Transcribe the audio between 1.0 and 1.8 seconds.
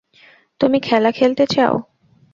খেলতে চাও?